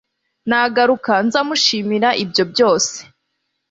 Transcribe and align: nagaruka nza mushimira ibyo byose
nagaruka 0.49 1.13
nza 1.25 1.39
mushimira 1.47 2.09
ibyo 2.23 2.43
byose 2.51 2.95